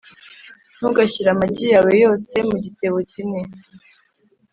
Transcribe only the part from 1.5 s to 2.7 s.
yawe yose mu